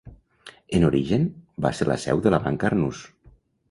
[0.77, 1.29] En origen,
[1.67, 3.09] va ser la seu de la Banca Arnús.